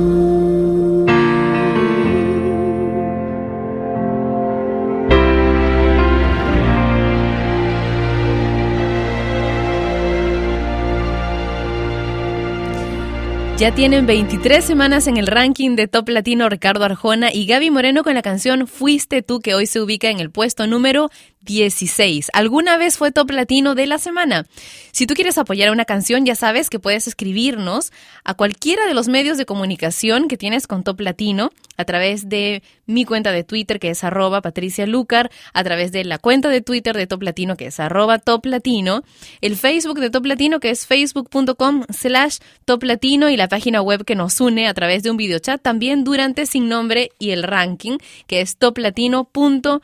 Ya 13.57 13.73
tienen 13.73 14.05
23 14.05 14.65
semanas 14.65 15.07
en 15.07 15.15
el 15.15 15.27
ranking 15.27 15.77
de 15.77 15.87
Top 15.87 16.09
Latino 16.09 16.49
Ricardo 16.49 16.83
Arjona 16.83 17.33
y 17.33 17.45
Gaby 17.45 17.71
Moreno 17.71 18.03
con 18.03 18.13
la 18.13 18.21
canción 18.21 18.67
Fuiste 18.67 19.21
tú 19.21 19.39
que 19.39 19.55
hoy 19.55 19.65
se 19.65 19.79
ubica 19.79 20.09
en 20.09 20.19
el 20.19 20.29
puesto 20.29 20.67
número 20.67 21.09
16. 21.45 22.31
¿Alguna 22.33 22.77
vez 22.77 22.97
fue 22.97 23.11
Top 23.11 23.29
Latino 23.31 23.75
de 23.75 23.87
la 23.87 23.97
semana? 23.97 24.45
Si 24.91 25.07
tú 25.07 25.13
quieres 25.13 25.37
apoyar 25.37 25.71
una 25.71 25.85
canción, 25.85 26.25
ya 26.25 26.35
sabes 26.35 26.69
que 26.69 26.79
puedes 26.79 27.07
escribirnos 27.07 27.91
a 28.23 28.33
cualquiera 28.33 28.85
de 28.85 28.93
los 28.93 29.07
medios 29.07 29.37
de 29.37 29.45
comunicación 29.45 30.27
que 30.27 30.37
tienes 30.37 30.67
con 30.67 30.83
Top 30.83 30.99
Latino, 30.99 31.51
a 31.77 31.85
través 31.85 32.29
de 32.29 32.63
mi 32.85 33.05
cuenta 33.05 33.31
de 33.31 33.43
Twitter 33.43 33.79
que 33.79 33.89
es 33.89 34.03
arroba 34.03 34.41
Patricia 34.41 34.85
Lucar, 34.87 35.31
a 35.53 35.63
través 35.63 35.91
de 35.91 36.03
la 36.03 36.17
cuenta 36.17 36.49
de 36.49 36.61
Twitter 36.61 36.95
de 36.95 37.07
Top 37.07 37.21
Latino 37.23 37.57
que 37.57 37.67
es 37.67 37.79
arroba 37.79 38.19
Top 38.19 38.45
Latino, 38.45 39.03
el 39.41 39.55
Facebook 39.55 39.99
de 39.99 40.09
Top 40.09 40.25
Latino 40.25 40.59
que 40.59 40.69
es 40.69 40.85
facebook.com 40.85 41.83
slash 41.89 42.37
Top 42.65 42.83
Latino 42.83 43.29
y 43.29 43.37
la 43.37 43.47
página 43.47 43.81
web 43.81 44.05
que 44.05 44.15
nos 44.15 44.39
une 44.39 44.67
a 44.67 44.73
través 44.73 45.03
de 45.03 45.11
un 45.11 45.17
videochat 45.17 45.61
también 45.61 46.03
durante 46.03 46.45
sin 46.45 46.69
nombre 46.69 47.11
y 47.19 47.31
el 47.31 47.43
ranking 47.43 47.97
que 48.27 48.41
es 48.41 48.57
toplatino.net. 48.57 49.81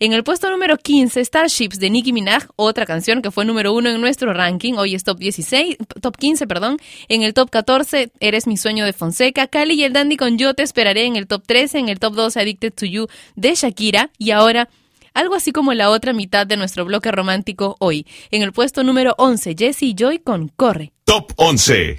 En 0.00 0.12
el 0.12 0.24
puesto 0.24 0.50
número 0.50 0.76
15, 0.76 1.24
Starships 1.24 1.78
de 1.78 1.90
Nicki 1.90 2.12
Minaj, 2.12 2.46
otra 2.56 2.86
canción 2.86 3.22
que 3.22 3.30
fue 3.30 3.44
número 3.44 3.72
uno 3.72 3.88
en 3.88 4.00
nuestro 4.00 4.32
ranking. 4.32 4.74
Hoy 4.74 4.94
es 4.94 5.04
top 5.04 5.18
16, 5.18 5.76
top 6.00 6.16
15, 6.16 6.46
perdón. 6.46 6.78
En 7.08 7.22
el 7.22 7.34
top 7.34 7.50
14, 7.50 8.10
Eres 8.20 8.46
mi 8.46 8.56
sueño 8.56 8.84
de 8.84 8.92
Fonseca. 8.92 9.46
Cali 9.46 9.74
y 9.74 9.84
el 9.84 9.92
Dandy 9.92 10.16
con 10.16 10.38
Yo 10.38 10.54
te 10.54 10.62
esperaré 10.62 11.04
en 11.04 11.16
el 11.16 11.26
top 11.26 11.44
13. 11.46 11.78
En 11.78 11.88
el 11.88 12.00
top 12.00 12.14
12, 12.14 12.40
Addicted 12.40 12.72
to 12.72 12.86
You 12.86 13.06
de 13.36 13.54
Shakira. 13.54 14.10
Y 14.18 14.32
ahora 14.32 14.68
algo 15.14 15.34
así 15.34 15.52
como 15.52 15.72
la 15.72 15.90
otra 15.90 16.12
mitad 16.12 16.46
de 16.46 16.56
nuestro 16.56 16.84
bloque 16.84 17.12
romántico 17.12 17.76
hoy. 17.78 18.06
En 18.30 18.42
el 18.42 18.52
puesto 18.52 18.82
número 18.82 19.14
11, 19.18 19.54
Jessie 19.56 19.94
Joy 19.96 20.18
con 20.18 20.48
Corre. 20.48 20.92
Top 21.04 21.32
11. 21.36 21.98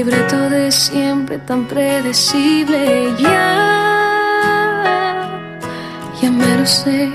libreto 0.00 0.48
de 0.48 0.72
siempre 0.72 1.36
tan 1.40 1.66
predecible, 1.66 3.14
ya, 3.18 3.58
ya 6.22 6.30
me 6.30 6.56
lo 6.56 6.64
sé. 6.64 7.10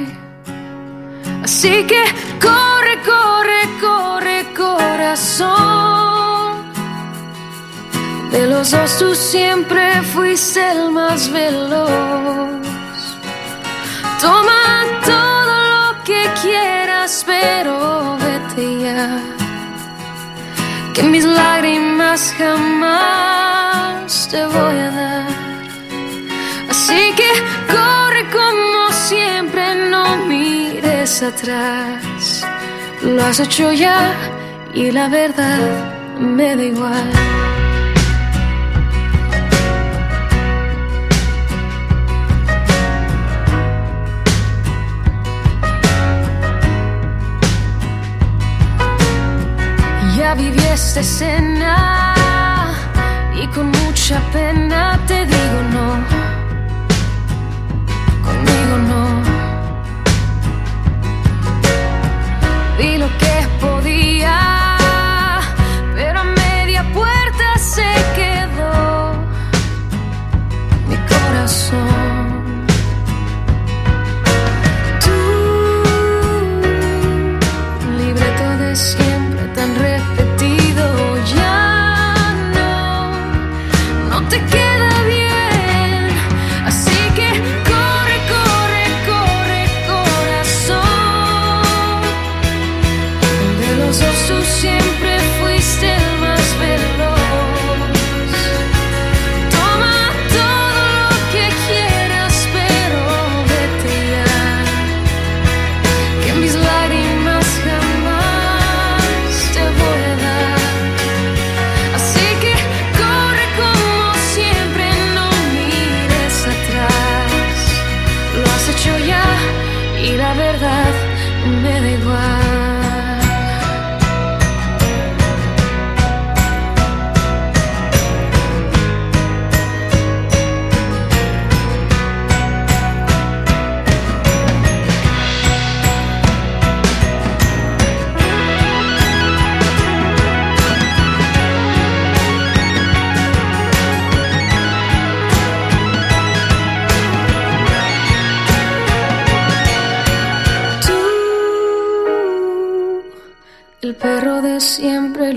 Así 1.43 1.83
que 1.87 2.03
corre, 2.39 2.95
corre, 3.11 3.61
corre, 3.81 4.37
corazón. 4.55 5.51
De 8.31 8.45
los 8.45 8.69
dos 8.69 8.99
tú 8.99 9.15
siempre 9.15 10.03
fuiste 10.13 10.61
el 10.69 10.91
más 10.91 11.31
veloz. 11.31 11.89
Toma 14.21 14.63
todo 15.11 15.55
lo 15.73 16.03
que 16.03 16.21
quieras, 16.43 17.23
pero 17.25 18.15
vete 18.23 18.81
ya. 18.83 19.34
Que 20.95 21.03
mis 21.03 21.25
lágrimas 21.25 22.33
jamás 22.37 24.29
te 24.31 24.45
voy 24.45 24.77
a 24.87 24.91
dar. 24.91 25.27
Así 26.69 27.13
que 27.17 27.29
corre 27.67 28.23
como 28.31 28.91
siempre, 28.93 29.75
no 29.89 30.15
mires 30.25 31.21
atrás. 31.21 32.45
Lo 33.01 33.21
has 33.25 33.41
hecho 33.41 33.73
ya 33.73 34.13
y 34.73 34.89
la 34.91 35.09
verdad 35.09 35.59
me 36.17 36.55
da 36.55 36.63
igual. 36.63 37.44
Esta 50.75 50.99
escena 50.99 52.13
y 53.33 53.47
con 53.47 53.71
mucha 53.71 54.19
pena 54.33 54.99
te 55.07 55.25
digo 55.25 55.61
no. 55.71 56.14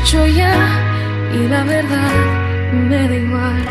hecho 0.00 0.26
ya 0.26 0.54
y 1.34 1.48
la 1.48 1.64
verdad 1.64 2.12
me 2.72 3.08
da 3.08 3.14
igual. 3.14 3.64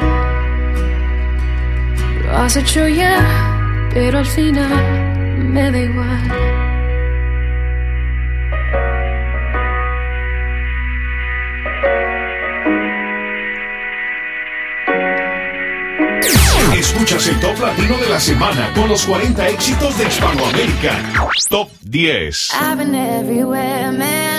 Lo 2.23 2.38
has 2.38 2.55
hecho 2.55 2.88
ya, 2.88 3.89
pero 3.93 4.19
al 4.19 4.25
final 4.25 4.69
me 5.38 5.71
da 5.71 5.80
igual. 5.80 6.32
Escuchas 16.77 17.27
el 17.27 17.39
Top 17.39 17.59
Latino 17.59 17.97
de 17.97 18.09
la 18.09 18.19
semana 18.19 18.71
con 18.73 18.88
los 18.88 19.05
40 19.05 19.49
éxitos 19.49 19.97
de 19.97 20.07
Hispanoamérica. 20.07 20.97
Top 21.49 21.71
10. 21.82 22.51
I've 22.53 22.77
been 22.77 22.95
everywhere, 22.95 23.91
man. 23.91 24.38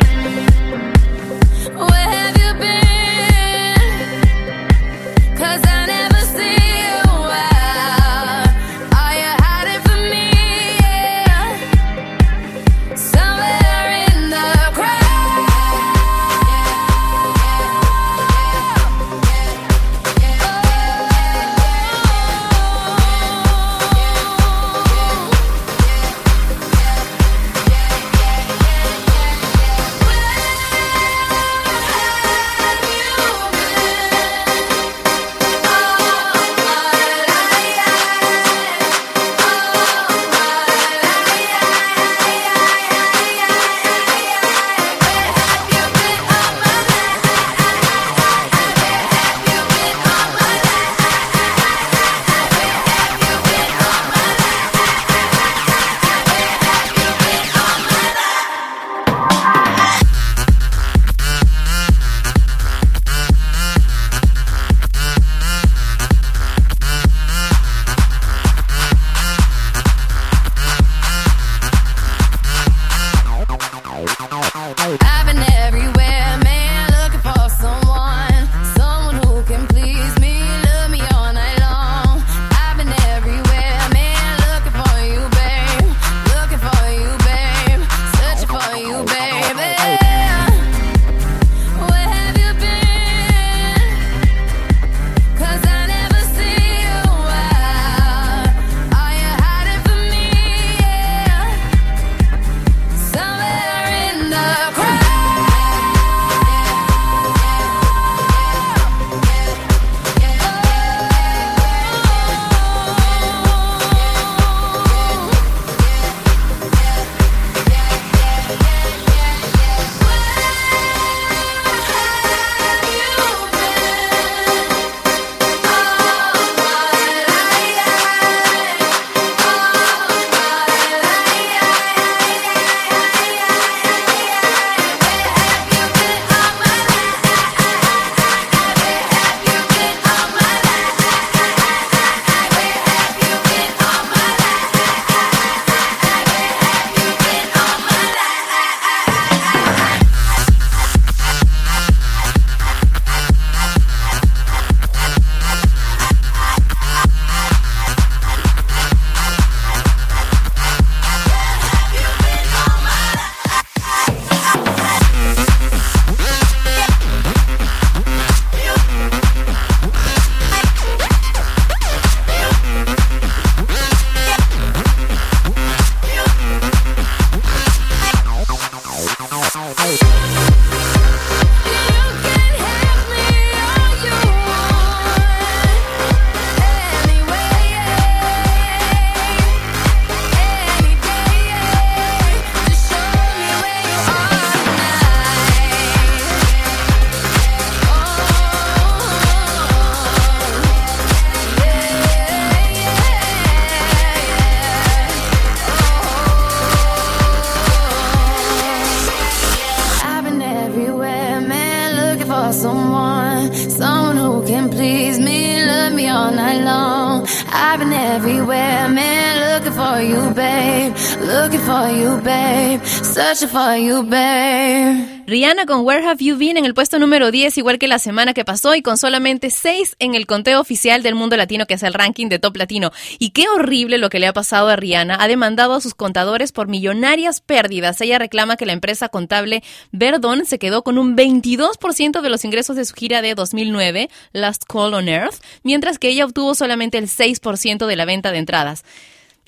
Rihanna 225.25 225.65
con 225.65 225.85
Where 225.85 226.05
Have 226.05 226.17
You 226.21 226.37
Been 226.37 226.57
en 226.57 226.65
el 226.65 226.73
puesto 226.73 226.99
número 226.99 227.31
10, 227.31 227.57
igual 227.59 227.79
que 227.79 227.87
la 227.87 227.97
semana 227.97 228.33
que 228.33 228.43
pasó, 228.43 228.75
y 228.75 228.81
con 228.81 228.97
solamente 228.97 229.49
6 229.49 229.95
en 229.99 230.15
el 230.15 230.27
conteo 230.27 230.59
oficial 230.59 231.01
del 231.01 231.15
mundo 231.15 231.37
latino, 231.37 231.65
que 231.65 231.75
es 231.75 231.83
el 231.83 231.93
ranking 231.93 232.27
de 232.27 232.39
top 232.39 232.57
latino. 232.57 232.91
Y 233.19 233.29
qué 233.29 233.47
horrible 233.47 233.99
lo 233.99 234.09
que 234.09 234.19
le 234.19 234.27
ha 234.27 234.33
pasado 234.33 234.67
a 234.67 234.75
Rihanna. 234.75 235.15
Ha 235.17 235.29
demandado 235.29 235.75
a 235.75 235.79
sus 235.79 235.93
contadores 235.93 236.51
por 236.51 236.67
millonarias 236.67 237.39
pérdidas. 237.39 238.01
Ella 238.01 238.19
reclama 238.19 238.57
que 238.57 238.65
la 238.65 238.73
empresa 238.73 239.07
contable 239.07 239.63
Verdon 239.93 240.45
se 240.45 240.59
quedó 240.59 240.83
con 240.83 240.97
un 240.97 241.15
22% 241.15 242.19
de 242.19 242.29
los 242.29 242.43
ingresos 242.43 242.75
de 242.75 242.83
su 242.83 242.95
gira 242.95 243.21
de 243.21 243.33
2009, 243.33 244.09
Last 244.33 244.63
Call 244.67 244.93
on 244.93 245.07
Earth, 245.07 245.41
mientras 245.63 245.99
que 245.99 246.09
ella 246.09 246.25
obtuvo 246.25 246.53
solamente 246.53 246.97
el 246.97 247.07
6% 247.07 247.85
de 247.85 247.95
la 247.95 248.03
venta 248.03 248.33
de 248.33 248.39
entradas. 248.39 248.83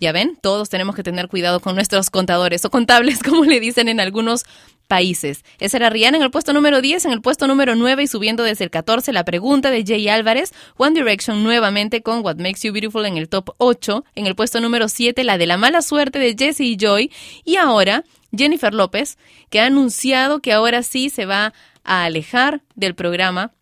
Ya 0.04 0.12
ven, 0.12 0.38
todos 0.42 0.70
tenemos 0.70 0.96
que 0.96 1.04
tener 1.04 1.30
cuidado 1.30 1.62
con 1.62 1.76
nuestros 1.76 2.10
contadores 2.10 2.66
o 2.66 2.70
contables, 2.70 3.24
como 3.24 3.46
le 3.46 3.62
dicen 3.62 3.88
en 3.88 4.02
algunos 4.02 4.44
países. 4.90 5.46
Esa 5.60 5.78
era 5.78 5.90
Rihanna 5.90 6.18
en 6.18 6.24
el 6.24 6.30
puesto 6.30 6.52
número 6.52 6.82
10, 6.82 7.06
en 7.06 7.14
el 7.14 7.22
puesto 7.22 7.48
número 7.48 7.76
9 7.76 8.04
y 8.04 8.08
subiendo 8.08 8.44
desde 8.44 8.66
el 8.66 8.70
14 8.70 9.14
la 9.14 9.24
pregunta 9.24 9.72
de 9.72 9.86
Jay 9.86 10.10
Álvarez, 10.10 10.54
One 10.76 11.00
Direction 11.00 11.42
nuevamente 11.42 12.02
con 12.02 12.20
What 12.20 12.36
Makes 12.36 12.68
You 12.68 12.74
Beautiful 12.74 13.06
en 13.06 13.18
el 13.18 13.30
top 13.30 13.52
8, 13.60 14.04
en 14.16 14.28
el 14.28 14.36
puesto 14.36 14.60
número 14.60 14.90
7 14.90 15.24
la 15.24 15.38
de 15.38 15.48
la 15.48 15.58
mala 15.58 15.82
suerte 15.82 16.20
de 16.20 16.36
Jesse 16.38 16.60
y 16.60 16.78
Joy 16.78 17.12
y 17.46 17.56
ahora 17.56 18.04
Jennifer 18.36 18.74
López, 18.74 19.18
que 19.50 19.62
ha 19.62 19.68
anunciado 19.68 20.42
que 20.42 20.52
ahora 20.52 20.84
sí 20.84 21.10
se 21.10 21.26
va 21.26 21.54
a 21.86 22.04
alejar 22.04 22.62
del 22.76 22.94
programa 22.94 23.54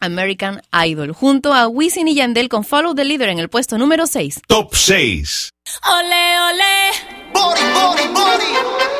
American 0.00 0.60
Idol, 0.86 1.12
junto 1.12 1.52
a 1.52 1.68
Wisin 1.68 2.08
y 2.08 2.14
Yandel 2.14 2.48
con 2.48 2.64
Follow 2.64 2.94
the 2.94 3.04
Leader 3.04 3.28
en 3.28 3.38
el 3.38 3.48
puesto 3.48 3.78
número 3.78 4.06
6. 4.06 4.42
Top 4.48 4.74
6. 4.74 5.53
Ole, 5.66 6.38
ole. 6.50 6.92
Body, 7.32 7.62
body, 7.72 8.06
body. 8.12 8.93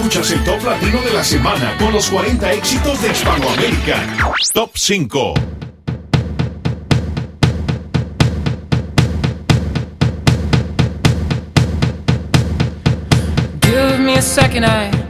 Escuchas 0.00 0.30
el 0.30 0.44
top 0.44 0.64
latino 0.64 1.02
de 1.02 1.12
la 1.12 1.22
semana 1.22 1.76
con 1.78 1.92
los 1.92 2.08
40 2.08 2.52
éxitos 2.54 3.02
de 3.02 3.10
Hispanoamérica. 3.10 4.16
Top 4.54 4.70
5. 4.74 5.34
Give 13.60 13.98
me 13.98 14.14
a 14.14 14.22
second 14.22 14.64
eye. 14.64 15.09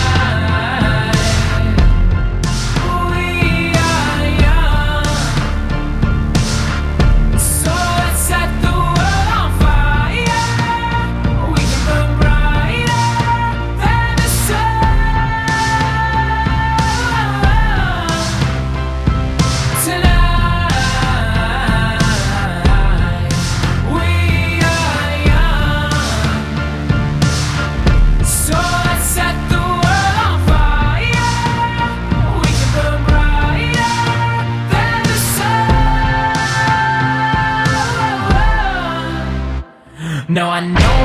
No, 40.31 40.47
I 40.47 40.61
know 40.61 41.00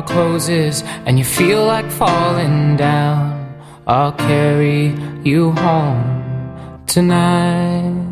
bar 0.00 0.06
closes 0.06 0.82
and 1.06 1.18
you 1.18 1.24
feel 1.24 1.64
like 1.66 1.90
falling 1.90 2.76
down, 2.76 3.56
I'll 3.86 4.12
carry 4.12 4.94
you 5.24 5.52
home 5.52 6.82
tonight. 6.86 8.06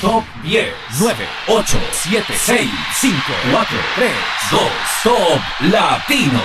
Top 0.00 0.24
10, 0.42 0.72
9, 1.00 1.16
8, 1.48 1.78
7, 1.92 2.24
6, 2.34 2.70
5, 2.94 3.14
4, 3.52 3.78
3, 3.94 4.10
2, 4.50 4.60
Top 5.02 5.40
Latino. 5.70 6.40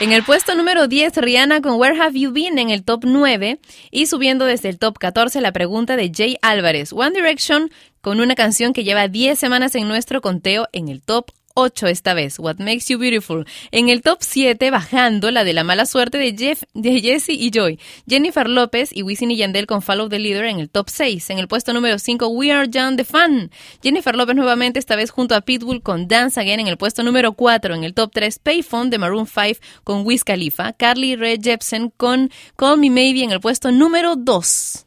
En 0.00 0.12
el 0.12 0.22
puesto 0.22 0.54
número 0.54 0.86
10, 0.86 1.16
Rihanna 1.16 1.62
con 1.62 1.80
Where 1.80 1.98
Have 1.98 2.18
You 2.18 2.32
Been 2.32 2.58
en 2.58 2.68
el 2.68 2.84
top 2.84 3.04
9 3.04 3.58
y 3.90 4.06
subiendo 4.06 4.44
desde 4.44 4.68
el 4.68 4.78
top 4.78 4.98
14 4.98 5.40
la 5.40 5.52
pregunta 5.52 5.96
de 5.96 6.10
Jay 6.14 6.36
Álvarez, 6.42 6.92
One 6.92 7.12
Direction 7.12 7.70
con 8.02 8.20
una 8.20 8.34
canción 8.34 8.74
que 8.74 8.84
lleva 8.84 9.08
10 9.08 9.38
semanas 9.38 9.74
en 9.76 9.88
nuestro 9.88 10.20
conteo 10.20 10.68
en 10.72 10.88
el 10.88 11.00
top 11.00 11.30
8 11.56 11.86
esta 11.86 12.14
vez, 12.14 12.40
What 12.40 12.56
Makes 12.58 12.86
You 12.88 12.98
Beautiful. 12.98 13.46
En 13.70 13.88
el 13.88 14.02
top 14.02 14.18
7, 14.20 14.70
bajando 14.72 15.30
la 15.30 15.44
de 15.44 15.52
la 15.52 15.62
mala 15.62 15.86
suerte 15.86 16.18
de, 16.18 16.34
Jeff, 16.36 16.64
de 16.74 17.00
Jesse 17.00 17.28
y 17.30 17.50
Joy. 17.52 17.78
Jennifer 18.08 18.48
López 18.48 18.90
y 18.92 19.02
Wisin 19.02 19.30
y 19.30 19.36
Yandel 19.36 19.66
con 19.66 19.80
Follow 19.80 20.08
the 20.08 20.18
Leader 20.18 20.46
en 20.46 20.58
el 20.58 20.68
top 20.68 20.88
6. 20.90 21.30
En 21.30 21.38
el 21.38 21.46
puesto 21.46 21.72
número 21.72 22.00
5, 22.00 22.26
We 22.26 22.50
Are 22.50 22.68
Young 22.68 22.96
the 22.96 23.04
Fan. 23.04 23.52
Jennifer 23.82 24.16
López 24.16 24.34
nuevamente, 24.34 24.80
esta 24.80 24.96
vez 24.96 25.12
junto 25.12 25.36
a 25.36 25.42
Pitbull 25.42 25.80
con 25.80 26.08
Dance 26.08 26.40
Again 26.40 26.58
en 26.58 26.66
el 26.66 26.76
puesto 26.76 27.04
número 27.04 27.34
4. 27.34 27.74
En 27.76 27.84
el 27.84 27.94
top 27.94 28.10
3, 28.12 28.40
Payphone 28.40 28.90
de 28.90 28.98
Maroon 28.98 29.28
5 29.28 29.60
con 29.84 30.04
Wiz 30.04 30.24
Khalifa. 30.24 30.72
Carly 30.72 31.14
Rae 31.14 31.38
Jepsen 31.40 31.90
con 31.96 32.32
Call 32.56 32.78
Me 32.78 32.90
Maybe 32.90 33.22
en 33.22 33.30
el 33.30 33.38
puesto 33.40 33.70
número 33.70 34.16
2. 34.16 34.84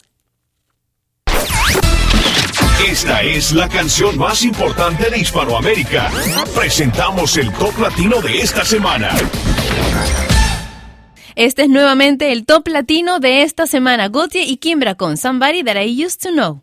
Esta 2.85 3.23
es 3.23 3.53
la 3.53 3.67
canción 3.67 4.17
más 4.19 4.43
importante 4.43 5.09
de 5.09 5.17
Hispanoamérica. 5.17 6.11
Presentamos 6.55 7.35
el 7.37 7.51
top 7.53 7.79
latino 7.79 8.21
de 8.21 8.39
esta 8.39 8.63
semana. 8.63 9.09
Este 11.35 11.63
es 11.63 11.69
nuevamente 11.69 12.31
el 12.31 12.45
top 12.45 12.67
latino 12.67 13.19
de 13.19 13.41
esta 13.41 13.65
semana. 13.65 14.09
Gautier 14.09 14.47
y 14.47 14.57
Kimbra 14.57 14.93
con 14.93 15.17
Somebody 15.17 15.63
That 15.63 15.81
I 15.81 16.05
Used 16.05 16.21
to 16.21 16.29
Know. 16.29 16.61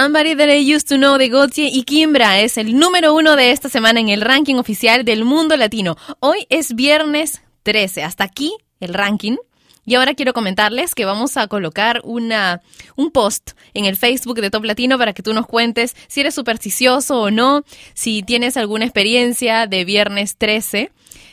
Somebody 0.00 0.36
That 0.36 0.48
I 0.48 0.60
Used 0.60 0.86
to 0.90 0.96
Know 0.96 1.18
de 1.18 1.28
Gautier 1.28 1.70
y 1.74 1.82
Kimbra 1.82 2.38
es 2.38 2.56
el 2.56 2.78
número 2.78 3.14
uno 3.14 3.34
de 3.34 3.50
esta 3.50 3.68
semana 3.68 3.98
en 3.98 4.10
el 4.10 4.20
ranking 4.20 4.54
oficial 4.54 5.04
del 5.04 5.24
mundo 5.24 5.56
latino. 5.56 5.96
Hoy 6.20 6.46
es 6.50 6.76
viernes 6.76 7.42
13. 7.64 8.04
Hasta 8.04 8.22
aquí 8.22 8.52
el 8.78 8.94
ranking. 8.94 9.38
Y 9.84 9.96
ahora 9.96 10.14
quiero 10.14 10.34
comentarles 10.34 10.94
que 10.94 11.04
vamos 11.04 11.36
a 11.36 11.48
colocar 11.48 12.00
una, 12.04 12.62
un 12.94 13.10
post 13.10 13.54
en 13.74 13.86
el 13.86 13.96
Facebook 13.96 14.40
de 14.40 14.52
Top 14.52 14.62
Latino 14.62 14.98
para 14.98 15.14
que 15.14 15.24
tú 15.24 15.34
nos 15.34 15.48
cuentes 15.48 15.96
si 16.06 16.20
eres 16.20 16.36
supersticioso 16.36 17.20
o 17.20 17.32
no, 17.32 17.64
si 17.92 18.22
tienes 18.22 18.56
alguna 18.56 18.84
experiencia 18.84 19.66
de 19.66 19.84
viernes 19.84 20.36
13. 20.36 20.92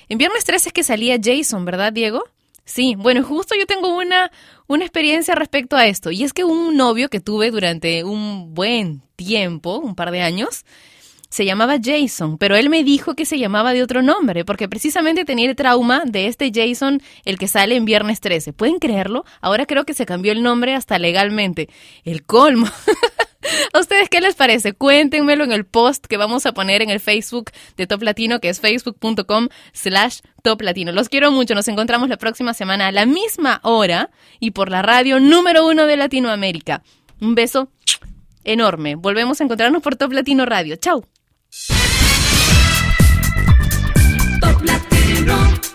En 0.09 0.17
viernes 0.17 0.43
13 0.43 0.69
es 0.69 0.73
que 0.73 0.83
salía 0.83 1.19
Jason, 1.23 1.65
¿verdad, 1.65 1.93
Diego? 1.93 2.23
Sí, 2.65 2.95
bueno, 2.97 3.23
justo 3.23 3.53
yo 3.55 3.67
tengo 3.67 3.95
una, 3.95 4.31
una 4.67 4.85
experiencia 4.85 5.35
respecto 5.35 5.75
a 5.75 5.87
esto. 5.87 6.11
Y 6.11 6.23
es 6.23 6.33
que 6.33 6.43
un 6.43 6.75
novio 6.77 7.09
que 7.09 7.19
tuve 7.19 7.51
durante 7.51 8.03
un 8.03 8.53
buen 8.53 9.01
tiempo, 9.15 9.77
un 9.77 9.95
par 9.95 10.11
de 10.11 10.21
años, 10.21 10.65
se 11.29 11.45
llamaba 11.45 11.77
Jason, 11.83 12.37
pero 12.37 12.55
él 12.55 12.69
me 12.69 12.83
dijo 12.83 13.13
que 13.13 13.25
se 13.25 13.37
llamaba 13.37 13.73
de 13.73 13.83
otro 13.83 14.01
nombre, 14.01 14.45
porque 14.45 14.69
precisamente 14.69 15.25
tenía 15.25 15.49
el 15.49 15.55
trauma 15.55 16.03
de 16.05 16.27
este 16.27 16.51
Jason, 16.53 17.01
el 17.25 17.37
que 17.37 17.49
sale 17.49 17.75
en 17.75 17.83
viernes 17.83 18.21
13. 18.21 18.53
¿Pueden 18.53 18.79
creerlo? 18.79 19.25
Ahora 19.41 19.65
creo 19.65 19.85
que 19.85 19.93
se 19.93 20.05
cambió 20.05 20.31
el 20.31 20.43
nombre 20.43 20.75
hasta 20.75 20.97
legalmente. 20.97 21.69
El 22.05 22.23
colmo. 22.23 22.67
¿A 23.73 23.79
ustedes 23.79 24.09
qué 24.09 24.21
les 24.21 24.35
parece? 24.35 24.73
Cuéntenmelo 24.73 25.43
en 25.43 25.51
el 25.51 25.65
post 25.65 26.05
que 26.05 26.17
vamos 26.17 26.45
a 26.45 26.53
poner 26.53 26.81
en 26.81 26.89
el 26.89 26.99
Facebook 26.99 27.51
de 27.77 27.87
Top 27.87 28.01
Latino, 28.03 28.39
que 28.39 28.49
es 28.49 28.59
facebook.com 28.59 29.49
slash 29.73 30.19
Top 30.43 30.61
Latino. 30.61 30.91
Los 30.91 31.09
quiero 31.09 31.31
mucho. 31.31 31.55
Nos 31.55 31.67
encontramos 31.67 32.09
la 32.09 32.17
próxima 32.17 32.53
semana 32.53 32.87
a 32.87 32.91
la 32.91 33.05
misma 33.05 33.59
hora 33.63 34.09
y 34.39 34.51
por 34.51 34.69
la 34.69 34.81
radio 34.81 35.19
número 35.19 35.65
uno 35.67 35.87
de 35.87 35.97
Latinoamérica. 35.97 36.83
Un 37.21 37.35
beso 37.35 37.69
enorme. 38.43 38.95
Volvemos 38.95 39.41
a 39.41 39.43
encontrarnos 39.43 39.81
por 39.81 39.95
Top 39.95 40.11
Latino 40.11 40.45
Radio. 40.45 40.77
Latino. 44.63 45.74